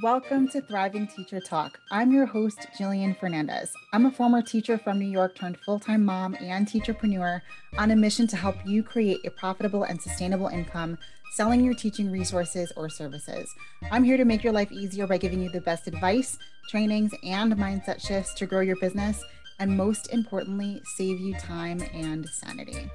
[0.00, 1.78] Welcome to Thriving Teacher Talk.
[1.90, 3.74] I'm your host, Jillian Fernandez.
[3.92, 7.42] I'm a former teacher from New York turned full time mom and teacherpreneur
[7.76, 10.96] on a mission to help you create a profitable and sustainable income
[11.34, 13.54] selling your teaching resources or services.
[13.90, 16.38] I'm here to make your life easier by giving you the best advice,
[16.70, 19.22] trainings, and mindset shifts to grow your business,
[19.58, 22.90] and most importantly, save you time and sanity.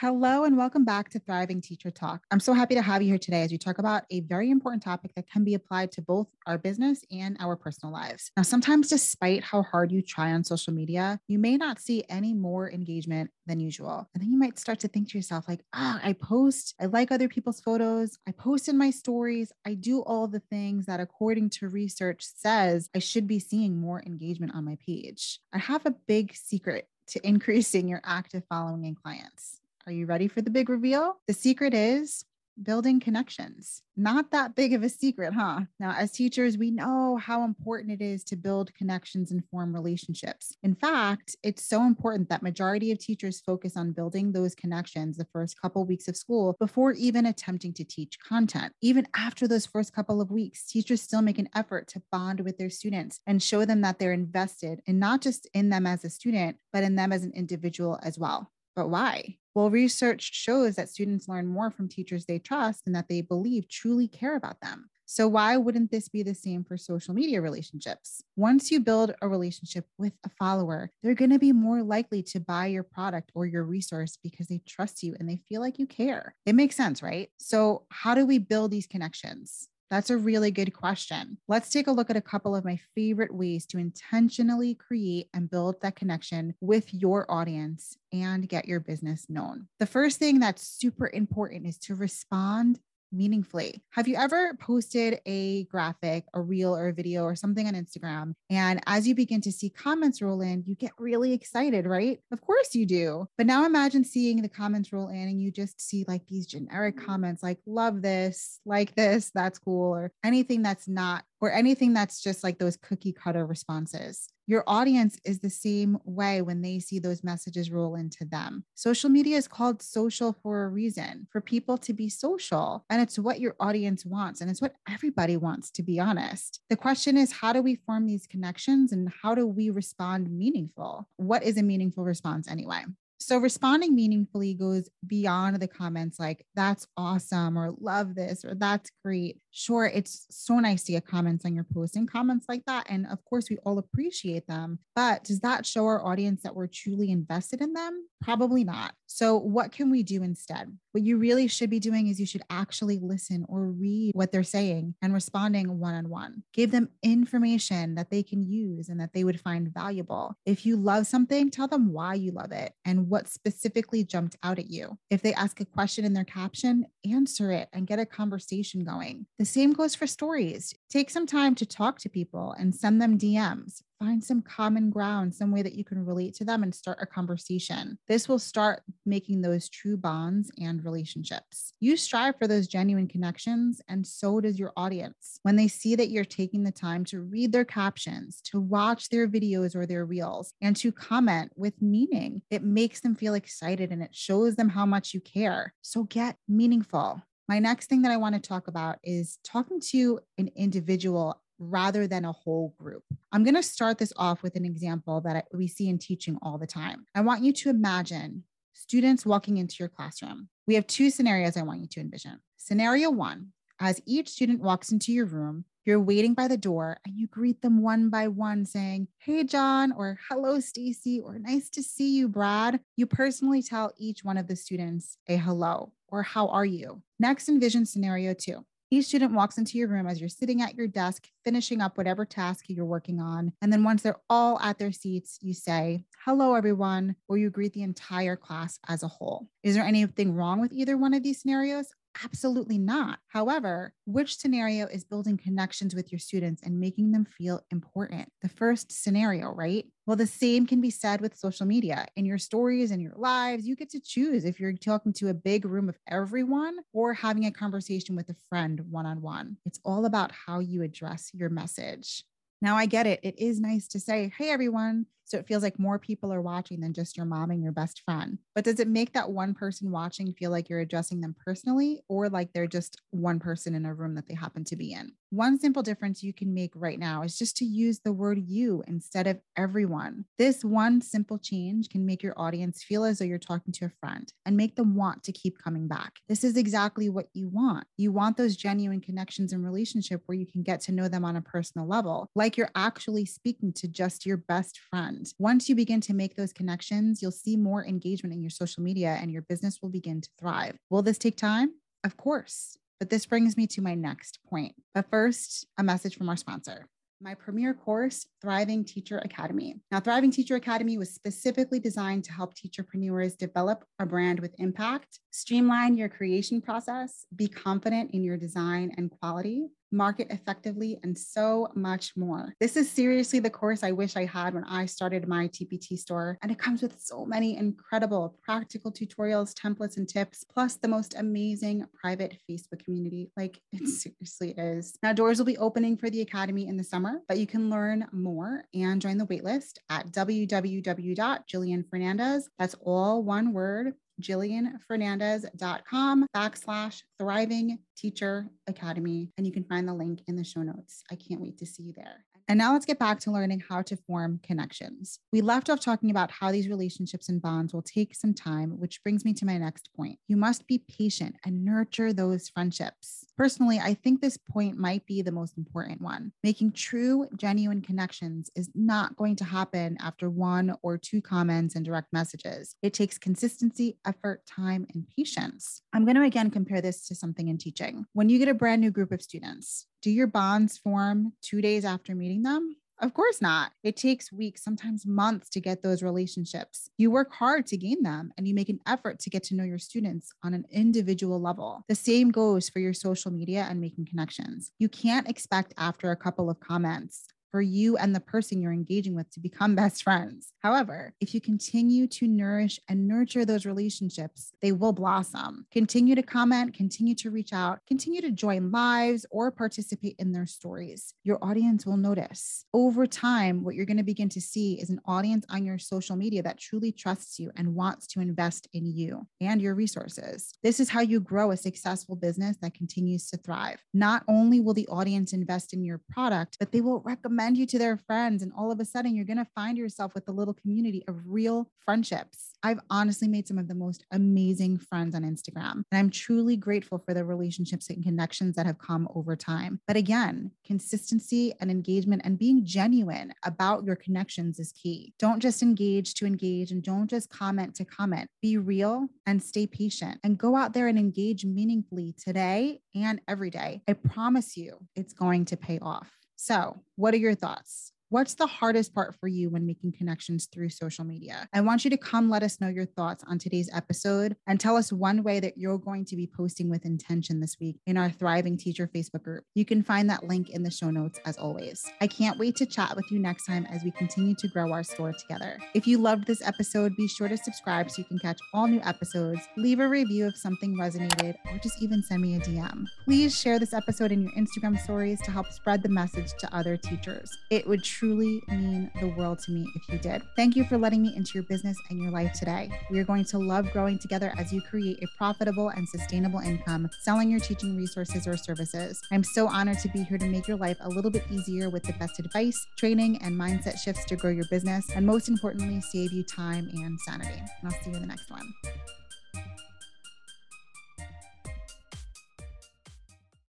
[0.00, 2.22] Hello, and welcome back to Thriving Teacher Talk.
[2.30, 4.82] I'm so happy to have you here today as we talk about a very important
[4.82, 8.30] topic that can be applied to both our business and our personal lives.
[8.36, 12.34] Now, sometimes, despite how hard you try on social media, you may not see any
[12.34, 14.06] more engagement than usual.
[14.12, 17.10] And then you might start to think to yourself, like, ah, I post, I like
[17.10, 21.48] other people's photos, I post in my stories, I do all the things that, according
[21.50, 25.40] to research, says I should be seeing more engagement on my page.
[25.54, 29.62] I have a big secret to increasing your active following and clients.
[29.86, 31.16] Are you ready for the big reveal?
[31.28, 32.24] The secret is
[32.60, 33.82] building connections.
[33.96, 35.60] Not that big of a secret, huh?
[35.78, 40.56] Now, as teachers, we know how important it is to build connections and form relationships.
[40.64, 45.26] In fact, it's so important that majority of teachers focus on building those connections the
[45.32, 48.72] first couple weeks of school before even attempting to teach content.
[48.80, 52.58] Even after those first couple of weeks, teachers still make an effort to bond with
[52.58, 56.10] their students and show them that they're invested and not just in them as a
[56.10, 58.50] student, but in them as an individual as well.
[58.76, 59.38] But why?
[59.54, 63.68] Well, research shows that students learn more from teachers they trust and that they believe
[63.70, 64.90] truly care about them.
[65.06, 68.22] So, why wouldn't this be the same for social media relationships?
[68.34, 72.40] Once you build a relationship with a follower, they're going to be more likely to
[72.40, 75.86] buy your product or your resource because they trust you and they feel like you
[75.86, 76.34] care.
[76.44, 77.30] It makes sense, right?
[77.38, 79.68] So, how do we build these connections?
[79.90, 81.38] That's a really good question.
[81.46, 85.50] Let's take a look at a couple of my favorite ways to intentionally create and
[85.50, 89.68] build that connection with your audience and get your business known.
[89.78, 92.80] The first thing that's super important is to respond
[93.16, 93.82] meaningfully.
[93.90, 98.34] Have you ever posted a graphic, a reel, or a video or something on Instagram?
[98.50, 102.20] And as you begin to see comments roll in, you get really excited, right?
[102.32, 103.26] Of course you do.
[103.36, 106.96] But now imagine seeing the comments roll in and you just see like these generic
[106.96, 112.22] comments like, love this, like this, that's cool, or anything that's not or anything that's
[112.22, 114.28] just like those cookie cutter responses.
[114.46, 118.64] Your audience is the same way when they see those messages roll into them.
[118.74, 122.84] Social media is called social for a reason, for people to be social.
[122.88, 124.40] And it's what your audience wants.
[124.40, 126.60] And it's what everybody wants, to be honest.
[126.70, 131.08] The question is, how do we form these connections and how do we respond meaningful?
[131.16, 132.84] What is a meaningful response anyway?
[133.18, 138.90] So responding meaningfully goes beyond the comments like, that's awesome, or love this, or that's
[139.04, 139.38] great.
[139.50, 142.86] Sure, it's so nice to get comments on your post and comments like that.
[142.88, 144.78] And of course, we all appreciate them.
[144.94, 148.06] But does that show our audience that we're truly invested in them?
[148.20, 148.94] Probably not.
[149.06, 150.76] So, what can we do instead?
[150.92, 154.42] What you really should be doing is you should actually listen or read what they're
[154.42, 156.42] saying and responding one on one.
[156.52, 160.34] Give them information that they can use and that they would find valuable.
[160.44, 164.58] If you love something, tell them why you love it and what specifically jumped out
[164.58, 164.98] at you.
[165.10, 169.26] If they ask a question in their caption, answer it and get a conversation going.
[169.38, 170.74] The same goes for stories.
[170.90, 175.34] Take some time to talk to people and send them DMs find some common ground,
[175.34, 177.98] some way that you can relate to them and start a conversation.
[178.08, 181.72] This will start making those true bonds and relationships.
[181.80, 185.38] You strive for those genuine connections, and so does your audience.
[185.42, 189.28] When they see that you're taking the time to read their captions, to watch their
[189.28, 194.02] videos or their reels, and to comment with meaning, it makes them feel excited and
[194.02, 195.74] it shows them how much you care.
[195.82, 197.22] So get meaningful.
[197.48, 202.06] My next thing that I want to talk about is talking to an individual rather
[202.06, 203.02] than a whole group.
[203.32, 206.58] I'm going to start this off with an example that we see in teaching all
[206.58, 207.06] the time.
[207.14, 210.48] I want you to imagine students walking into your classroom.
[210.66, 212.40] We have two scenarios I want you to envision.
[212.56, 217.16] Scenario one, as each student walks into your room, you're waiting by the door and
[217.16, 221.82] you greet them one by one saying, "Hey John" or "Hello Stacy" or "Nice to
[221.82, 226.48] see you Brad." You personally tell each one of the students a hello or "How
[226.48, 228.64] are you?" Next envision scenario 2.
[228.88, 232.24] Each student walks into your room as you're sitting at your desk, finishing up whatever
[232.24, 233.52] task you're working on.
[233.60, 237.72] And then once they're all at their seats, you say, Hello, everyone, or you greet
[237.72, 239.48] the entire class as a whole.
[239.64, 241.88] Is there anything wrong with either one of these scenarios?
[242.24, 243.18] Absolutely not.
[243.28, 248.30] However, which scenario is building connections with your students and making them feel important?
[248.42, 249.86] The first scenario, right?
[250.06, 252.06] Well, the same can be said with social media.
[252.16, 255.34] In your stories and your lives, you get to choose if you're talking to a
[255.34, 259.56] big room of everyone or having a conversation with a friend one on one.
[259.66, 262.24] It's all about how you address your message.
[262.62, 263.20] Now, I get it.
[263.22, 266.80] It is nice to say, hey, everyone, So it feels like more people are watching
[266.80, 268.38] than just your mom and your best friend.
[268.54, 272.28] But does it make that one person watching feel like you're addressing them personally or
[272.28, 275.12] like they're just one person in a room that they happen to be in?
[275.30, 278.84] One simple difference you can make right now is just to use the word you
[278.86, 280.24] instead of everyone.
[280.38, 283.92] This one simple change can make your audience feel as though you're talking to a
[284.00, 286.12] friend and make them want to keep coming back.
[286.28, 287.86] This is exactly what you want.
[287.96, 291.34] You want those genuine connections and relationship where you can get to know them on
[291.34, 295.15] a personal level, like you're actually speaking to just your best friend.
[295.38, 299.18] Once you begin to make those connections, you'll see more engagement in your social media
[299.20, 300.76] and your business will begin to thrive.
[300.90, 301.74] Will this take time?
[302.04, 302.76] Of course.
[302.98, 304.74] But this brings me to my next point.
[304.94, 306.86] But first, a message from our sponsor
[307.20, 309.76] my premier course, Thriving Teacher Academy.
[309.90, 315.20] Now, Thriving Teacher Academy was specifically designed to help teacherpreneurs develop a brand with impact,
[315.30, 321.68] streamline your creation process, be confident in your design and quality, market effectively, and so
[321.74, 322.54] much more.
[322.60, 326.38] This is seriously the course I wish I had when I started my TPT store.
[326.42, 331.14] And it comes with so many incredible practical tutorials, templates, and tips, plus the most
[331.18, 333.30] amazing private Facebook community.
[333.36, 333.86] Like it hmm.
[333.86, 334.96] seriously is.
[335.02, 338.06] Now, doors will be opening for the Academy in the summer, but you can learn
[338.12, 342.42] more and join the waitlist at www.jillianfernandez.
[342.58, 349.30] That's all one word jillianfernandez.com backslash thriving teacher academy.
[349.36, 351.02] And you can find the link in the show notes.
[351.10, 352.24] I can't wait to see you there.
[352.48, 355.18] And now let's get back to learning how to form connections.
[355.32, 359.02] We left off talking about how these relationships and bonds will take some time, which
[359.02, 360.20] brings me to my next point.
[360.28, 363.25] You must be patient and nurture those friendships.
[363.36, 366.32] Personally, I think this point might be the most important one.
[366.42, 371.84] Making true, genuine connections is not going to happen after one or two comments and
[371.84, 372.76] direct messages.
[372.82, 375.82] It takes consistency, effort, time, and patience.
[375.92, 378.06] I'm going to again compare this to something in teaching.
[378.14, 381.84] When you get a brand new group of students, do your bonds form two days
[381.84, 382.76] after meeting them?
[382.98, 383.72] Of course not.
[383.82, 386.88] It takes weeks, sometimes months to get those relationships.
[386.96, 389.64] You work hard to gain them and you make an effort to get to know
[389.64, 391.84] your students on an individual level.
[391.88, 394.72] The same goes for your social media and making connections.
[394.78, 399.14] You can't expect after a couple of comments for you and the person you're engaging
[399.14, 400.52] with to become best friends.
[400.60, 405.66] However, if you continue to nourish and nurture those relationships, they will blossom.
[405.70, 410.46] Continue to comment, continue to reach out, continue to join lives or participate in their
[410.46, 411.14] stories.
[411.24, 412.64] Your audience will notice.
[412.74, 416.16] Over time, what you're going to begin to see is an audience on your social
[416.16, 420.52] media that truly trusts you and wants to invest in you and your resources.
[420.62, 423.78] This is how you grow a successful business that continues to thrive.
[423.94, 427.66] Not only will the audience invest in your product, but they will recommend recommend you
[427.66, 428.42] to their friends.
[428.42, 431.20] And all of a sudden, you're going to find yourself with a little community of
[431.26, 432.52] real friendships.
[432.62, 435.82] I've honestly made some of the most amazing friends on Instagram.
[435.92, 439.80] And I'm truly grateful for the relationships and connections that have come over time.
[439.86, 445.12] But again, consistency and engagement and being genuine about your connections is key.
[445.18, 448.30] Don't just engage to engage and don't just comment to comment.
[448.40, 453.50] Be real and stay patient and go out there and engage meaningfully today and every
[453.50, 453.82] day.
[453.86, 456.10] I promise you, it's going to pay off.
[456.36, 457.92] So, what are your thoughts?
[458.08, 461.48] What's the hardest part for you when making connections through social media?
[461.52, 464.76] I want you to come let us know your thoughts on today's episode and tell
[464.76, 468.08] us one way that you're going to be posting with intention this week in our
[468.08, 469.42] Thriving Teacher Facebook group.
[469.56, 471.84] You can find that link in the show notes as always.
[472.00, 474.84] I can't wait to chat with you next time as we continue to grow our
[474.84, 475.58] store together.
[475.74, 478.80] If you loved this episode, be sure to subscribe so you can catch all new
[478.84, 482.84] episodes, leave a review if something resonated, or just even send me a DM.
[483.04, 486.76] Please share this episode in your Instagram stories to help spread the message to other
[486.76, 487.36] teachers.
[487.50, 490.22] It would truly mean the world to me if you did.
[490.36, 492.70] Thank you for letting me into your business and your life today.
[492.88, 496.88] We are going to love growing together as you create a profitable and sustainable income
[497.00, 499.02] selling your teaching resources or services.
[499.10, 501.82] I'm so honored to be here to make your life a little bit easier with
[501.82, 506.12] the best advice, training, and mindset shifts to grow your business, and most importantly, save
[506.12, 507.40] you time and sanity.
[507.40, 508.54] And I'll see you in the next one.